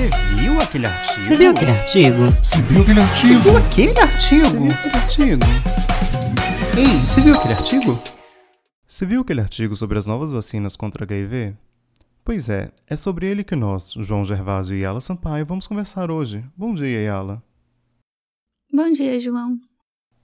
[0.00, 1.22] Você viu aquele artigo?
[1.22, 2.30] Você viu aquele artigo?
[2.42, 3.50] Você viu aquele artigo?
[3.52, 5.44] Você viu aquele artigo?
[6.78, 8.02] Ei, você viu aquele artigo?
[8.88, 11.54] Você viu aquele artigo sobre as novas vacinas contra HIV?
[12.24, 16.42] Pois é, é sobre ele que nós, João Gervásio e Yala Sampaio, vamos conversar hoje.
[16.56, 17.42] Bom dia, Yala.
[18.72, 19.58] Bom dia, João.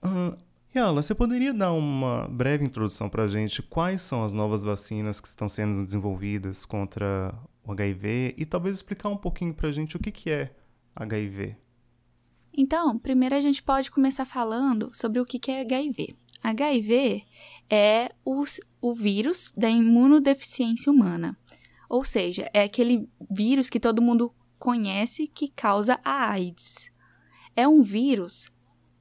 [0.01, 0.35] Ah,
[0.75, 5.27] Yala, você poderia dar uma breve introdução pra gente quais são as novas vacinas que
[5.27, 7.31] estão sendo desenvolvidas contra
[7.67, 10.53] o HIV e talvez explicar um pouquinho pra gente o que, que é
[10.95, 11.55] HIV?
[12.53, 16.15] Então, primeiro a gente pode começar falando sobre o que que é HIV.
[16.43, 17.23] HIV
[17.69, 21.37] é os- o vírus da imunodeficiência humana.
[21.89, 26.91] Ou seja, é aquele vírus que todo mundo conhece que causa a AIDS.
[27.55, 28.51] É um vírus,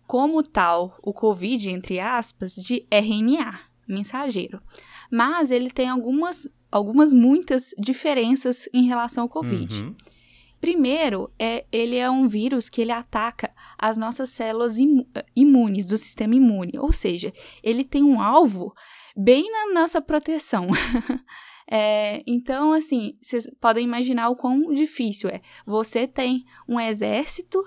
[0.06, 3.59] como tal, o Covid, entre aspas, de RNA,
[3.89, 4.61] mensageiro.
[5.11, 9.83] Mas ele tem algumas, algumas muitas diferenças em relação ao Covid.
[9.83, 9.95] Uhum.
[10.61, 15.97] Primeiro, é, ele é um vírus que ele ataca as nossas células imu- imunes do
[15.97, 18.75] sistema imune, ou seja, ele tem um alvo
[19.17, 20.69] bem na nossa proteção.
[21.69, 25.41] É, então, assim, vocês podem imaginar o quão difícil é.
[25.67, 27.59] Você tem um exército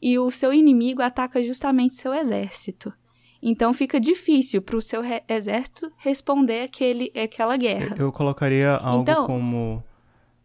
[0.00, 2.92] e o seu inimigo ataca justamente seu exército.
[3.40, 7.94] Então fica difícil para o seu re- exército responder aquele, aquela guerra.
[7.98, 9.82] Eu colocaria algo Então- como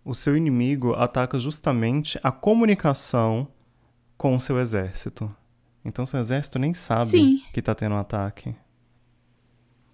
[0.05, 3.47] o seu inimigo ataca justamente a comunicação
[4.17, 5.33] com o seu exército.
[5.83, 7.41] Então seu exército nem sabe Sim.
[7.51, 8.55] que tá tendo um ataque.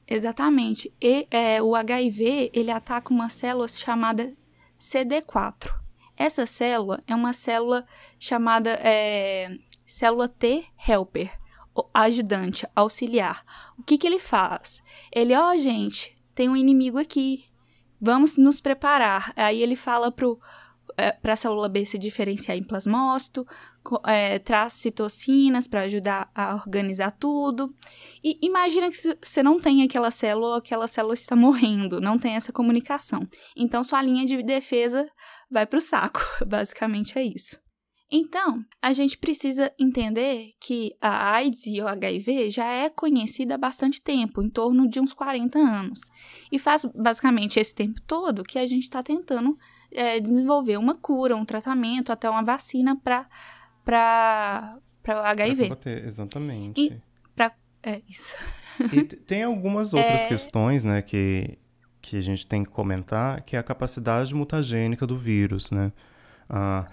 [0.07, 0.91] Exatamente.
[1.01, 4.33] E é, o HIV ele ataca uma célula chamada
[4.79, 5.71] CD4.
[6.17, 7.85] Essa célula é uma célula
[8.17, 11.31] chamada é, célula T helper,
[11.93, 13.43] ajudante, auxiliar.
[13.77, 14.81] O que, que ele faz?
[15.13, 17.45] Ele, ó, gente, tem um inimigo aqui.
[18.01, 19.33] Vamos nos preparar.
[19.35, 20.39] Aí ele fala pro
[21.21, 23.45] para a célula B se diferenciar em plasmócito,
[24.05, 27.73] é, traz citocinas para ajudar a organizar tudo.
[28.23, 32.51] E imagina que você não tem aquela célula, aquela célula está morrendo, não tem essa
[32.51, 33.27] comunicação.
[33.55, 35.09] Então sua linha de defesa
[35.49, 36.21] vai para o saco.
[36.45, 37.57] Basicamente é isso.
[38.11, 43.57] Então, a gente precisa entender que a AIDS e o HIV já é conhecida há
[43.57, 46.01] bastante tempo, em torno de uns 40 anos.
[46.51, 49.55] E faz basicamente esse tempo todo que a gente está tentando
[49.91, 53.27] é, desenvolver uma cura, um tratamento, até uma vacina para
[53.81, 55.63] o Pra HIV.
[55.63, 56.81] combater, exatamente.
[56.81, 57.09] E-
[57.81, 58.35] É isso.
[58.91, 60.27] E tem algumas outras É.
[60.27, 61.57] questões, né, que,
[62.01, 65.93] que a gente tem que comentar, que é a capacidade mutagênica do vírus, né?
[66.49, 66.85] Ah,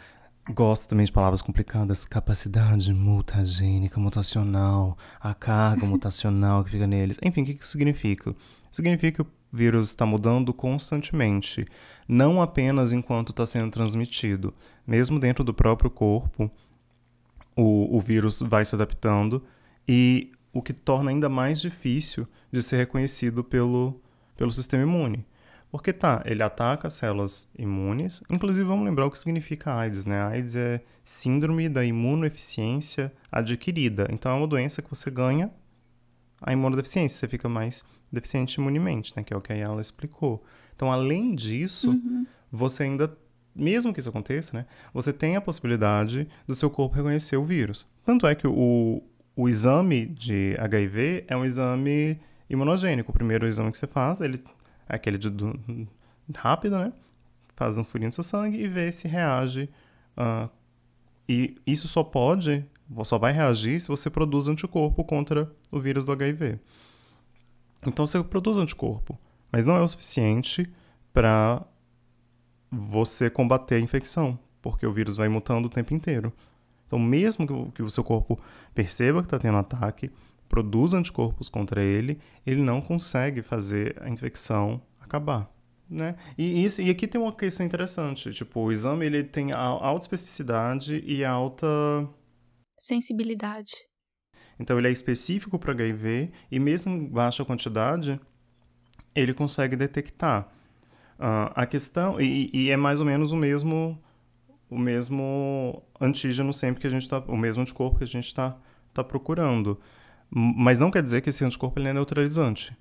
[0.48, 2.04] gosto também de palavras complicadas.
[2.04, 7.18] Capacidade mutagênica, mutacional, a carga mutacional que fica neles.
[7.22, 8.34] Enfim, o que isso significa?
[8.70, 11.66] Significa que o vírus está mudando constantemente,
[12.06, 14.52] não apenas enquanto está sendo transmitido.
[14.86, 16.50] Mesmo dentro do próprio corpo,
[17.56, 19.42] o, o vírus vai se adaptando
[19.88, 24.00] e o que torna ainda mais difícil de ser reconhecido pelo,
[24.36, 25.24] pelo sistema imune.
[25.76, 30.22] Porque tá, ele ataca as células imunes, inclusive vamos lembrar o que significa AIDS, né?
[30.22, 34.09] AIDS é síndrome da imunodeficiência adquirida.
[34.10, 35.50] Então é uma doença que você ganha
[36.41, 39.22] a imunodeficiência, você fica mais deficiente imunemente, né?
[39.22, 40.42] Que é o que a Yala explicou.
[40.75, 41.94] Então, além disso,
[42.50, 43.14] você ainda,
[43.54, 44.66] mesmo que isso aconteça, né?
[44.94, 47.87] Você tem a possibilidade do seu corpo reconhecer o vírus.
[48.04, 49.03] Tanto é que o,
[49.37, 53.10] o exame de HIV é um exame imunogênico.
[53.10, 54.43] O primeiro exame que você faz, ele
[54.88, 55.88] aquele de, do-
[56.34, 56.92] rápido, né?
[57.56, 59.69] Faz um furinho no seu sangue e vê se reage.
[60.16, 60.48] ah,
[61.28, 62.64] e isso só pode,
[63.04, 66.58] só vai reagir se você produz anticorpo contra o vírus do HIV.
[67.84, 69.19] Então você produz anticorpo,
[69.50, 70.70] mas não é o suficiente
[71.12, 71.64] para
[72.70, 76.32] você combater a infecção, porque o vírus vai mutando o tempo inteiro.
[76.86, 78.38] Então, mesmo que o, seu corpo
[78.75, 80.10] perceba que está tendo ataque,
[80.48, 85.50] produza anticorpos contra ele, ele não consegue fazer a infecção acabar.
[85.88, 86.16] Né?
[86.36, 91.02] E, isso- e aqui tem uma questão interessante, tipo, o exame ele tem alta especificidade
[91.06, 91.66] e alta
[92.78, 93.70] Sensibilidade.
[94.58, 98.20] então ele é específico para HIV e mesmo em baixa quantidade
[99.14, 100.49] ele consegue detectar.
[101.19, 103.99] Ah, a questão e, e é mais ou menos o mesmo
[104.69, 108.58] o mesmo antígeno sempre que a gente está o mesmo anticorpo que a gente está
[108.92, 109.81] tá procurando,
[110.31, 112.76] mas não quer dizer que esse anticorpo ele é neutralizante.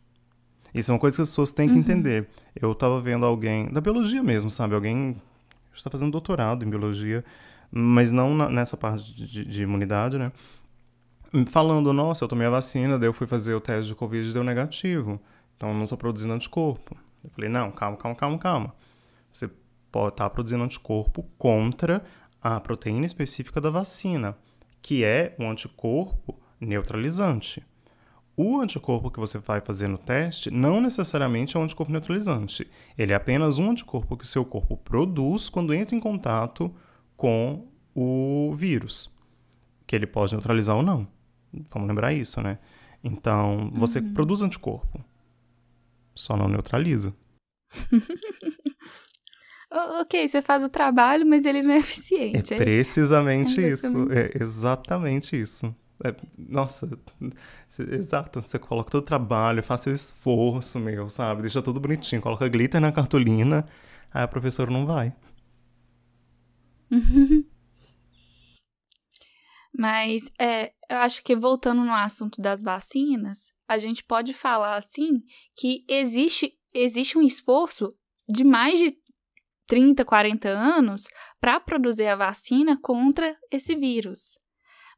[0.73, 2.27] Isso é uma coisa que as pessoas têm que entender.
[2.55, 4.75] Eu estava vendo alguém da biologia mesmo, sabe?
[4.75, 5.15] Alguém
[5.73, 7.23] está fazendo doutorado em biologia,
[7.71, 10.31] mas não na- nessa parte de- de- de imunidade, né?
[11.47, 14.31] falando, nossa, eu tomei a vacina, daí eu fui fazer o teste de Covid e
[14.33, 15.19] deu negativo.
[15.57, 16.95] Então eu não tô produzindo anticorpo.
[17.23, 18.75] Eu falei, não, calma, calma, calma, calma.
[19.33, 19.49] Você
[19.91, 22.03] pode estar produzindo anticorpo contra
[22.41, 24.37] a proteína específica da vacina,
[24.81, 27.63] que é um anticorpo neutralizante.
[28.37, 32.69] O anticorpo que você vai fazer no teste não necessariamente é um anticorpo neutralizante.
[32.97, 36.73] Ele é apenas um anticorpo que o seu corpo produz quando entra em contato
[37.15, 39.09] com o vírus,
[39.87, 41.07] que ele pode neutralizar ou não.
[41.71, 42.59] Vamos lembrar isso, né?
[43.01, 44.13] Então, você uhum.
[44.13, 44.99] produz anticorpo,
[46.13, 47.15] só não neutraliza.
[50.01, 52.53] ok, você faz o trabalho, mas ele não é eficiente.
[52.53, 54.11] É precisamente é isso.
[54.11, 55.73] É exatamente isso.
[56.03, 56.89] É, nossa,
[57.91, 58.41] exato.
[58.41, 61.41] Você coloca todo o trabalho, faz seu esforço, meu, sabe?
[61.41, 63.65] Deixa tudo bonitinho, coloca glitter na cartolina,
[64.13, 65.13] aí a professora não vai.
[69.77, 75.21] Mas é, eu acho que voltando no assunto das vacinas, a gente pode falar assim
[75.55, 77.93] que existe, existe um esforço
[78.27, 78.97] de mais de
[79.67, 81.03] 30, 40 anos
[81.41, 84.37] para produzir a vacina contra esse vírus.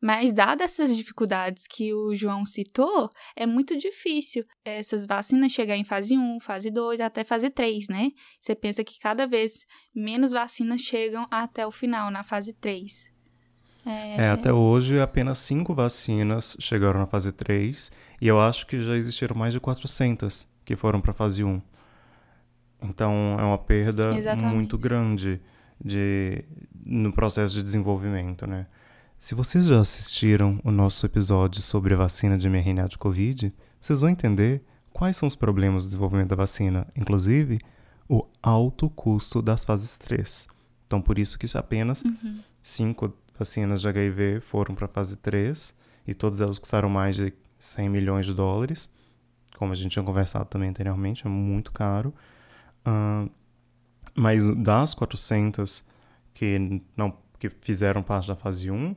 [0.02, 5.84] Mas, dadas essas dificuldades que o João citou, é muito difícil essas vacinas chegar em
[5.84, 8.12] fase 1, fase 2, até fase 3, né?
[8.40, 9.66] Você pensa que cada vez
[9.96, 13.12] menos vacinas chegam até o final, na fase 3.
[13.88, 14.26] É...
[14.26, 17.90] é, até hoje apenas cinco vacinas chegaram na fase 3
[18.20, 21.62] e eu acho que já existiram mais de 400 que foram para a fase 1.
[22.82, 24.54] Então é uma perda Exatamente.
[24.54, 25.42] muito grande
[25.84, 26.44] de,
[26.86, 28.68] no processo de desenvolvimento, né?
[29.20, 34.02] Se vocês já assistiram o nosso episódio sobre a vacina de mRNA de Covid, vocês
[34.02, 37.60] vão entender quais são os problemas do desenvolvimento da vacina, inclusive
[38.08, 40.48] o alto custo das fases 3.
[40.86, 42.42] Então, por isso que apenas uhum.
[42.62, 45.74] cinco vacinas de HIV foram para a fase 3
[46.06, 48.88] e todas elas custaram mais de 100 milhões de dólares,
[49.58, 52.14] como a gente tinha conversado também anteriormente, é muito caro.
[52.86, 53.30] Uh,
[54.14, 55.84] mas das 400
[56.36, 58.96] que, não, que fizeram parte da fase 1,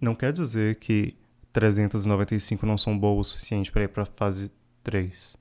[0.00, 1.16] não quer dizer que
[1.52, 4.52] 395 não são boas o suficiente para ir para a fase
[4.82, 5.36] 3.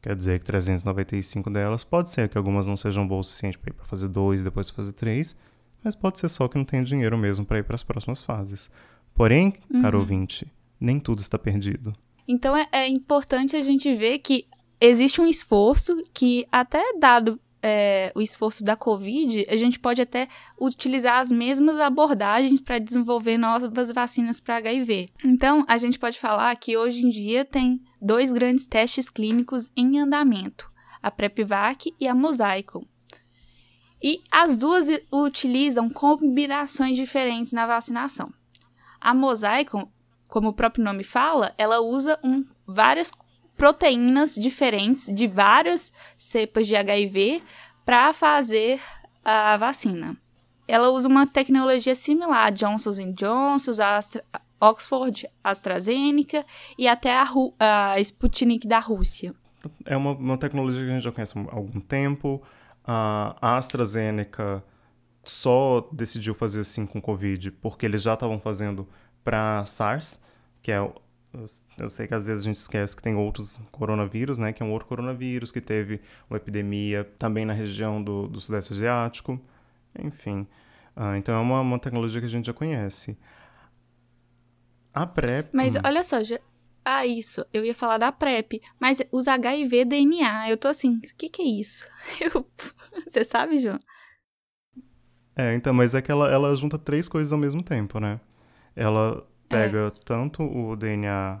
[0.00, 3.70] Quer dizer que 395 delas pode ser que algumas não sejam boas o suficiente para
[3.70, 5.36] ir para a fase 2 e depois fase 3,
[5.82, 8.70] mas pode ser só que não tenha dinheiro mesmo para ir para as próximas fases.
[9.14, 9.82] Porém, uhum.
[9.82, 10.46] caro ouvinte,
[10.80, 11.92] nem tudo está perdido.
[12.28, 14.46] Então é, é importante a gente ver que
[14.80, 20.28] existe um esforço que, até dado é, o esforço da Covid, a gente pode até
[20.60, 25.08] utilizar as mesmas abordagens para desenvolver novas vacinas para HIV.
[25.24, 29.98] Então, a gente pode falar que hoje em dia tem dois grandes testes clínicos em
[29.98, 30.70] andamento,
[31.02, 32.86] a PrEPVAC e a Mosaico.
[34.02, 38.32] E as duas utilizam combinações diferentes na vacinação.
[39.00, 39.90] A Mosaico,
[40.28, 43.10] como o próprio nome fala, ela usa um, várias
[43.56, 47.42] proteínas diferentes de várias cepas de HIV
[47.84, 48.80] para fazer
[49.24, 50.16] a vacina.
[50.68, 54.24] Ela usa uma tecnologia similar a Johnson Johnson, Astra,
[54.60, 56.44] Oxford, AstraZeneca
[56.76, 57.26] e até a,
[57.58, 59.34] a Sputnik da Rússia.
[59.84, 62.42] É uma, uma tecnologia que a gente já conhece há algum tempo.
[62.84, 64.62] A AstraZeneca
[65.22, 68.88] só decidiu fazer assim com Covid porque eles já estavam fazendo
[69.24, 70.22] para SARS,
[70.62, 70.80] que é
[71.78, 74.52] eu, sei que às vezes a gente esquece que tem outros coronavírus, né?
[74.52, 76.00] Que é um outro coronavírus que teve
[76.30, 79.40] uma epidemia também na região do, do Sudeste Asiático.
[79.98, 80.46] Enfim.
[80.96, 83.18] Uh, então é uma, uma tecnologia que a gente já conhece.
[84.94, 85.50] A PrEP.
[85.52, 85.80] Mas hum.
[85.84, 86.38] olha só, já...
[86.84, 87.44] ah, isso.
[87.52, 88.62] Eu ia falar da PrEP.
[88.80, 91.86] Mas os HIV DNA, eu tô assim, o que, que é isso?
[92.20, 92.46] Eu...
[93.06, 93.78] Você sabe, João?
[95.36, 98.18] É, então, mas é que ela, ela junta três coisas ao mesmo tempo, né?
[98.74, 100.00] Ela pega é.
[100.04, 101.40] tanto o DNA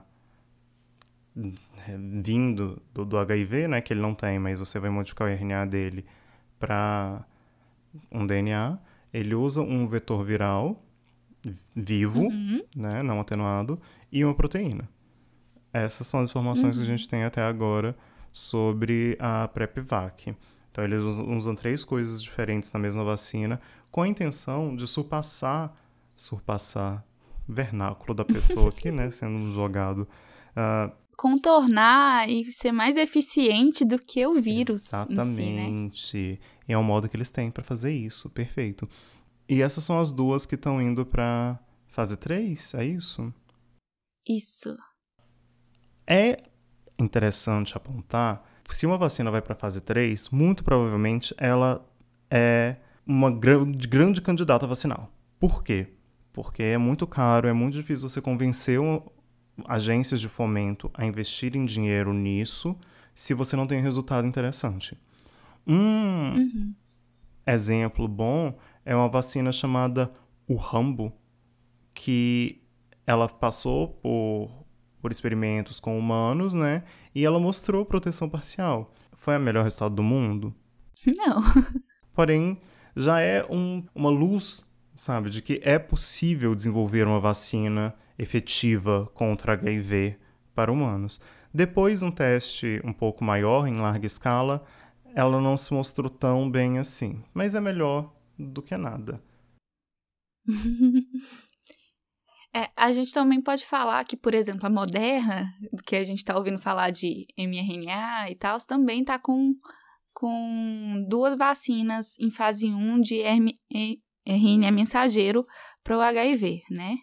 [2.22, 5.66] vindo do, do, HIV, né, que ele não tem, mas você vai modificar o RNA
[5.66, 6.04] dele
[6.58, 7.24] para
[8.10, 8.78] um DNA.
[9.12, 10.82] Ele usa um vetor viral
[11.74, 12.62] vivo, uhum.
[12.74, 14.88] né, não atenuado, e uma proteína.
[15.72, 16.82] Essas são as informações uhum.
[16.82, 16.98] que a uhum.
[16.98, 17.96] gente tem até agora
[18.32, 20.34] sobre a PrEP-VAC.
[20.70, 23.60] Então, eles usam, usam três coisas diferentes na mesma vacina,
[23.90, 25.72] com a intenção de surpassar,
[26.14, 27.04] surpassar,
[27.48, 30.08] vernáculo da pessoa aqui, né, sendo jogado.
[30.52, 34.92] Uh, Contornar e ser mais eficiente do que o vírus.
[34.92, 35.98] Exatamente.
[36.06, 36.48] Si, né?
[36.68, 38.88] E é o modo que eles têm para fazer isso, perfeito.
[39.48, 43.32] E essas são as duas que estão indo para fase 3, é isso?
[44.28, 44.76] Isso.
[46.06, 46.42] É
[46.98, 51.86] interessante apontar, se uma vacina vai para fase 3, muito provavelmente ela
[52.30, 52.76] é
[53.06, 55.10] uma grande, grande candidata vacinal.
[55.38, 55.95] Por quê?
[56.36, 58.78] Porque é muito caro, é muito difícil você convencer
[59.64, 62.76] agências de fomento a investirem dinheiro nisso
[63.14, 64.98] se você não tem resultado interessante.
[65.66, 66.74] Um uhum.
[67.46, 70.12] exemplo bom é uma vacina chamada
[70.46, 71.10] o Rambo,
[71.94, 72.62] que
[73.06, 74.50] ela passou por,
[75.00, 76.84] por experimentos com humanos, né?
[77.14, 78.92] E ela mostrou proteção parcial.
[79.16, 80.54] Foi a melhor resultado do mundo?
[81.16, 81.40] Não.
[82.12, 82.60] Porém,
[82.94, 84.66] já é um, uma luz,
[84.96, 90.18] sabe, de que é possível desenvolver uma vacina efetiva contra HIV
[90.54, 91.20] para humanos.
[91.52, 94.64] Depois, um teste um pouco maior, em larga escala,
[95.14, 97.22] ela não se mostrou tão bem assim.
[97.32, 99.22] Mas é melhor do que nada.
[102.54, 105.52] É, a gente também pode falar que, por exemplo, a Moderna,
[105.86, 109.54] que a gente está ouvindo falar de mRNA e tal, também está com,
[110.14, 113.20] com duas vacinas em fase 1 de
[114.26, 115.46] RNA mensageiro
[115.82, 116.96] para o HIV, né?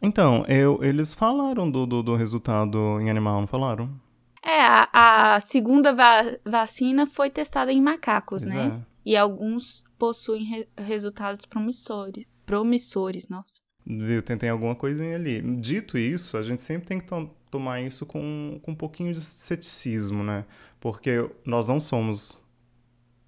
[0.00, 3.98] Então, eu, eles falaram do, do, do, resultado em animal, não falaram?
[4.44, 8.82] É, a, a segunda va vacina foi testada em macacos, pois né?
[8.82, 8.86] É.
[9.06, 12.24] E alguns possuem re resultados promissores.
[12.44, 13.60] Promissores, nossa.
[13.86, 14.22] Viu?
[14.22, 15.40] Tem, tem alguma coisinha ali.
[15.60, 19.20] Dito isso, a gente sempre tem que to tomar isso com, com um pouquinho de
[19.20, 20.44] ceticismo, né?
[20.80, 22.44] Porque nós não somos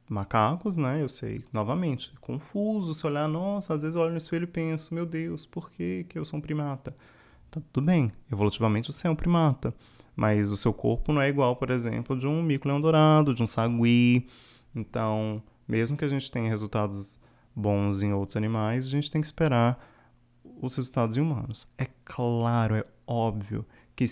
[0.09, 1.03] macacos, né?
[1.03, 4.95] Eu sei, novamente, confuso se olhar, nossa, às vezes eu olho no espelho e penso,
[4.95, 6.97] meu Deus, por que, que eu sou um primata?
[7.51, 9.75] Tá tudo bem, evolutivamente você é um primata,
[10.15, 13.47] mas o seu corpo não é igual, por exemplo, de um mico-leão dourado, de um
[13.47, 14.29] sagui.
[14.75, 17.21] Então, mesmo que a gente tenha resultados
[17.55, 19.83] bons em outros animais, a gente tem que esperar
[20.61, 21.69] os resultados em humanos.
[21.79, 24.05] É claro, é óbvio que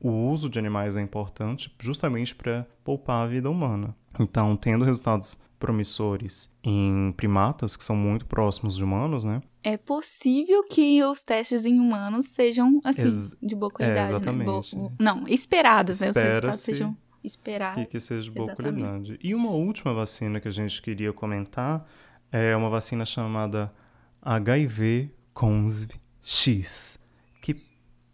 [0.00, 3.96] o uso de animais é importante justamente para poupar a vida humana.
[4.18, 9.40] Então, tendo resultados promissores em primatas, que são muito próximos de humanos, né?
[9.62, 14.76] É possível que os testes em humanos sejam, assim, Ex de boa qualidade, é, exatamente.
[14.76, 14.82] né?
[14.82, 16.10] Bo não, esperados, né?
[16.10, 17.82] Os resultados sejam esperados.
[17.82, 18.82] Que, que seja de boa exatamente.
[18.82, 19.18] qualidade.
[19.22, 21.88] E uma última vacina que a gente queria comentar
[22.30, 23.72] é uma vacina chamada
[24.20, 25.92] HIV Consv
[26.22, 26.98] X,
[27.40, 27.56] que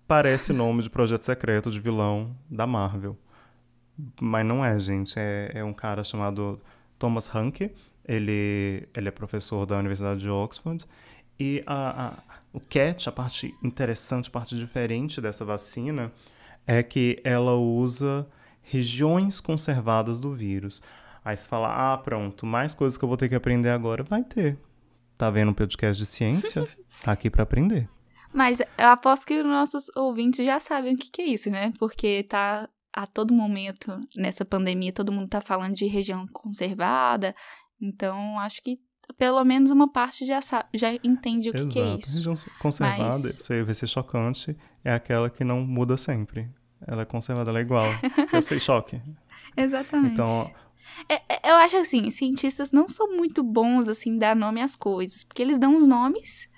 [0.06, 3.16] parece nome de projeto secreto de vilão da Marvel.
[4.20, 5.18] Mas não é, gente.
[5.18, 6.60] É, é um cara chamado
[6.98, 7.72] Thomas Hanke.
[8.04, 10.84] Ele, ele é professor da Universidade de Oxford.
[11.38, 12.12] E a, a,
[12.52, 16.12] o catch, a parte interessante, a parte diferente dessa vacina,
[16.66, 18.26] é que ela usa
[18.62, 20.82] regiões conservadas do vírus.
[21.24, 24.02] Aí você fala, ah, pronto, mais coisas que eu vou ter que aprender agora.
[24.02, 24.58] Vai ter.
[25.16, 26.66] Tá vendo um podcast de ciência?
[27.02, 27.88] Tá aqui para aprender.
[28.30, 31.72] Mas eu aposto que os nossos ouvintes já sabem o que, que é isso, né?
[31.78, 37.34] Porque tá a todo momento, nessa pandemia, todo mundo tá falando de região conservada.
[37.80, 38.78] Então, acho que
[39.18, 42.16] pelo menos uma parte já sabe, já entende o que, que é isso.
[42.16, 43.36] Região conservada, Mas...
[43.36, 46.48] você vai ser chocante, é aquela que não muda sempre.
[46.86, 47.86] Ela é conservada, ela é igual.
[48.32, 49.00] Eu sei choque.
[49.56, 50.14] Exatamente.
[50.14, 50.50] Então,
[51.08, 55.24] é, é, eu acho assim, cientistas não são muito bons assim dar nome às coisas,
[55.24, 56.49] porque eles dão os nomes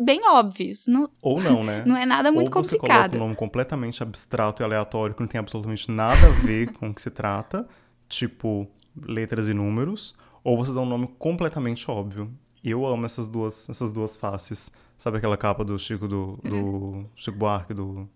[0.00, 0.86] bem óbvios.
[0.86, 1.84] Não, Ou não, né?
[1.86, 3.10] Não é nada muito Ou você complicado.
[3.10, 6.90] coloca um nome completamente abstrato e aleatório que não tem absolutamente nada a ver com
[6.90, 7.68] o que se trata,
[8.08, 8.66] tipo
[9.06, 12.32] letras e números, ou você dá um nome completamente óbvio.
[12.62, 14.70] E eu amo essas duas, essas duas faces.
[14.98, 17.06] Sabe aquela capa do Chico do, do uhum.
[17.14, 18.08] Chico Buarque do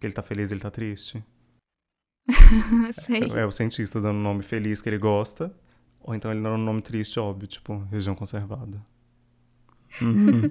[0.00, 1.22] que ele tá feliz, ele tá triste?
[2.92, 3.22] Sei.
[3.34, 5.54] É, é, o cientista dando um nome feliz que ele gosta,
[6.00, 8.80] ou então ele dando um nome triste, óbvio, tipo região conservada.
[10.00, 10.42] Uhum.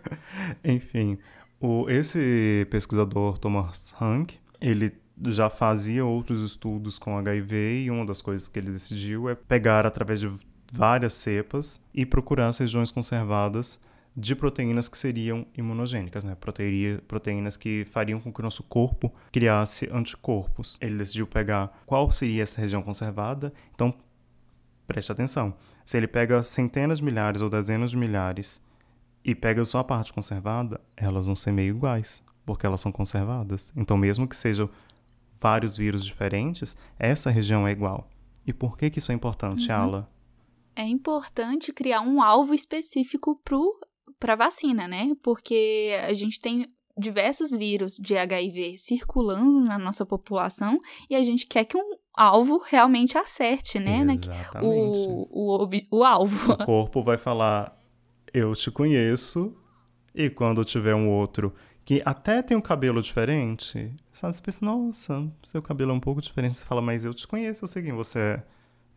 [0.64, 1.18] Enfim,
[1.60, 4.92] o, esse pesquisador Thomas Hank, ele
[5.24, 9.86] já fazia outros estudos com HIV e uma das coisas que ele decidiu é pegar
[9.86, 10.30] através de
[10.70, 13.80] várias cepas e procurar as regiões conservadas
[14.16, 16.34] de proteínas que seriam imunogênicas, né?
[16.34, 20.78] Proteína, proteínas que fariam com que o nosso corpo criasse anticorpos.
[20.80, 23.94] Ele decidiu pegar qual seria essa região conservada, então
[24.86, 25.54] preste atenção.
[25.84, 28.62] Se ele pega centenas de milhares ou dezenas de milhares
[29.24, 33.72] e pega só a parte conservada, elas vão ser meio iguais, porque elas são conservadas.
[33.76, 34.70] Então, mesmo que sejam
[35.40, 38.08] vários vírus diferentes, essa região é igual.
[38.46, 39.76] E por que, que isso é importante, uhum.
[39.76, 40.10] Ala?
[40.74, 43.40] É importante criar um alvo específico
[44.18, 45.12] para a vacina, né?
[45.22, 46.66] Porque a gente tem
[46.98, 50.78] diversos vírus de HIV circulando na nossa população
[51.10, 54.00] e a gente quer que um alvo realmente acerte, né?
[54.00, 54.64] Exatamente.
[54.64, 56.52] O, o, o, o alvo.
[56.52, 57.78] O corpo vai falar:
[58.32, 59.54] eu te conheço,
[60.14, 61.52] e quando tiver um outro
[61.84, 64.34] que até tem um cabelo diferente, sabe?
[64.34, 66.56] Você pensa, nossa, seu cabelo é um pouco diferente.
[66.56, 68.42] Você fala, mas eu te conheço, eu sei quem você é.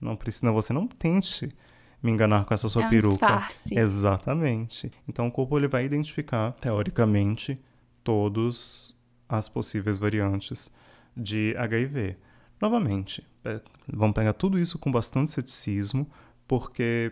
[0.01, 1.53] Não precisa, você não tente
[2.01, 3.09] me enganar com essa sua é um peruca.
[3.11, 3.77] Disfarce.
[3.77, 4.91] Exatamente.
[5.07, 7.61] Então o corpo ele vai identificar, teoricamente,
[8.03, 8.97] todas
[9.27, 10.71] as possíveis variantes
[11.15, 12.17] de HIV.
[12.61, 16.09] Novamente, é, vamos pegar tudo isso com bastante ceticismo,
[16.47, 17.11] porque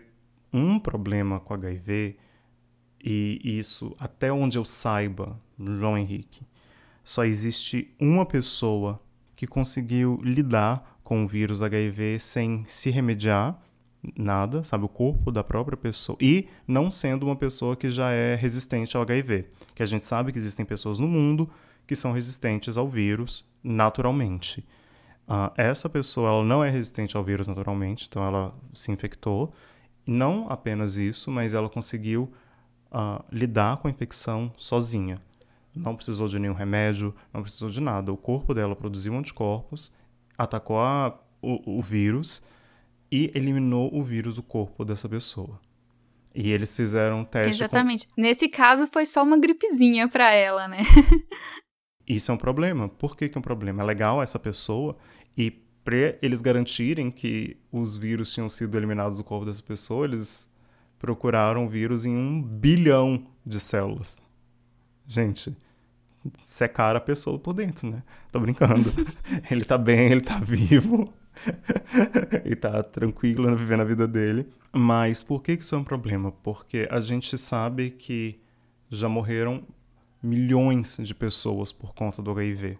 [0.52, 2.16] um problema com HIV,
[3.02, 6.42] e isso, até onde eu saiba, João Henrique,
[7.02, 9.00] só existe uma pessoa
[9.34, 13.58] que conseguiu lidar com o vírus HIV sem se remediar
[14.16, 18.34] nada, sabe, o corpo da própria pessoa e não sendo uma pessoa que já é
[18.34, 21.48] resistente ao HIV, que a gente sabe que existem pessoas no mundo
[21.86, 24.64] que são resistentes ao vírus naturalmente.
[25.28, 29.52] Uh, essa pessoa ela não é resistente ao vírus naturalmente, então ela se infectou.
[30.06, 32.32] Não apenas isso, mas ela conseguiu
[32.90, 35.20] uh, lidar com a infecção sozinha.
[35.74, 38.10] Não precisou de nenhum remédio, não precisou de nada.
[38.10, 39.94] O corpo dela produziu anticorpos,
[40.36, 42.42] atacou a, o, o vírus
[43.12, 45.60] e eliminou o vírus do corpo dessa pessoa.
[46.34, 47.62] E eles fizeram um teste.
[47.62, 48.06] Exatamente.
[48.06, 48.22] Com...
[48.22, 50.78] Nesse caso, foi só uma gripezinha para ela, né?
[52.06, 52.88] Isso é um problema.
[52.88, 53.82] Por que, que é um problema?
[53.82, 54.96] É legal essa pessoa
[55.38, 55.52] e
[55.84, 60.50] para eles garantirem que os vírus tinham sido eliminados do corpo dessa pessoa, eles
[60.98, 64.20] procuraram vírus em um bilhão de células.
[65.06, 65.56] Gente,
[66.42, 68.02] secar a pessoa por dentro, né?
[68.32, 68.92] Tô brincando.
[69.48, 71.14] ele tá bem, ele tá vivo.
[72.44, 74.48] e tá tranquilo vivendo a vida dele.
[74.72, 76.32] Mas por que isso é um problema?
[76.32, 78.40] Porque a gente sabe que
[78.90, 79.62] já morreram
[80.20, 82.76] milhões de pessoas por conta do HIV.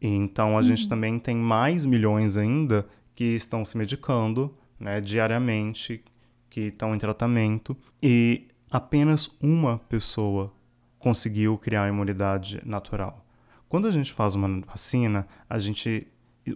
[0.00, 0.62] Então a uhum.
[0.62, 6.04] gente também tem mais milhões ainda que estão se medicando né, diariamente,
[6.48, 10.52] que estão em tratamento, e apenas uma pessoa
[10.98, 13.24] conseguiu criar a imunidade natural.
[13.68, 16.06] Quando a gente faz uma vacina, a gente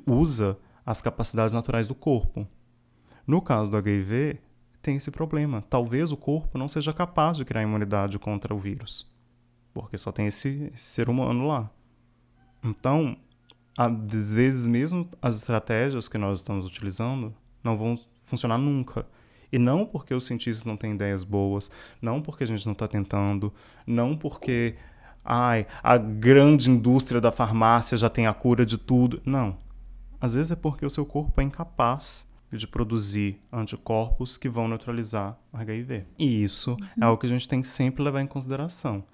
[0.06, 2.46] usa as capacidades naturais do corpo.
[3.26, 4.38] No caso do HIV,
[4.80, 5.62] tem esse problema.
[5.62, 9.10] Talvez o corpo não seja capaz de criar imunidade contra o vírus,
[9.72, 11.70] porque só tem esse ser humano lá.
[12.64, 13.16] Então,
[13.76, 19.06] às vezes mesmo as estratégias que nós estamos utilizando não vão funcionar nunca.
[19.52, 22.88] E não porque os cientistas não têm ideias boas, não porque a gente não está
[22.88, 23.52] tentando,
[23.86, 24.76] não porque
[25.24, 29.20] ai, a grande indústria da farmácia já tem a cura de tudo.
[29.24, 29.56] Não.
[30.20, 35.38] Às vezes é porque o seu corpo é incapaz de produzir anticorpos que vão neutralizar
[35.52, 36.04] o HIV.
[36.18, 36.86] E isso uhum.
[37.00, 39.04] é algo que a gente tem que sempre levar em consideração.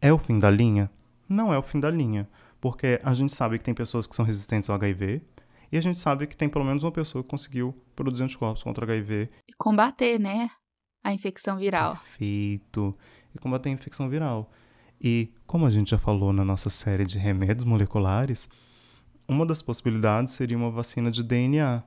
[0.00, 0.90] É o fim da linha?
[1.28, 2.28] Não é o fim da linha.
[2.66, 5.22] Porque a gente sabe que tem pessoas que são resistentes ao HIV
[5.70, 8.84] e a gente sabe que tem pelo menos uma pessoa que conseguiu produzir anticorpos contra
[8.84, 9.30] HIV.
[9.48, 10.50] E combater, né?
[11.04, 11.92] A infecção viral.
[11.92, 12.92] Perfeito.
[13.32, 14.50] E combater a infecção viral.
[15.00, 18.50] E, como a gente já falou na nossa série de remédios moleculares,
[19.28, 21.84] uma das possibilidades seria uma vacina de DNA,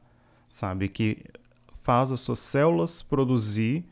[0.50, 0.88] sabe?
[0.88, 1.26] Que
[1.82, 3.84] faz as suas células produzir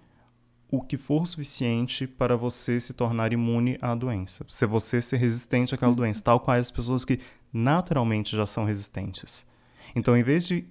[0.69, 4.45] o que for suficiente para você se tornar imune à doença.
[4.49, 5.97] Se você ser resistente àquela uhum.
[5.97, 7.19] doença, tal qual as pessoas que
[7.51, 9.49] naturalmente já são resistentes.
[9.95, 10.65] Então, em vez de,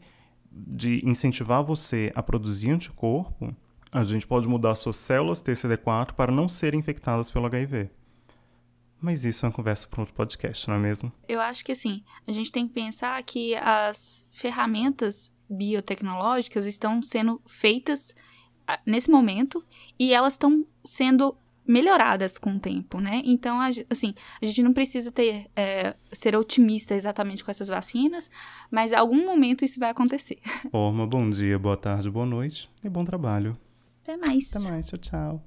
[0.51, 3.55] de incentivar você a produzir anticorpo,
[3.91, 7.89] a gente pode mudar suas células TCD4 para não serem infectadas pelo HIV.
[9.01, 11.13] Mas isso é uma conversa para outro podcast, não é mesmo?
[11.29, 17.41] Eu acho que assim, a gente tem que pensar que as ferramentas biotecnológicas estão sendo
[17.47, 18.15] feitas
[18.85, 19.65] nesse momento
[19.99, 23.23] e elas estão sendo melhoradas com o tempo, né?
[23.25, 23.59] Então,
[23.91, 28.31] assim, a gente não precisa ter é, ser otimista exatamente com essas vacinas,
[28.71, 30.39] mas em algum momento isso vai acontecer.
[30.71, 33.59] Forma, bom dia, boa tarde, boa noite e bom trabalho.
[34.03, 34.55] Até mais.
[34.55, 35.43] Até mais, tchau, tchau.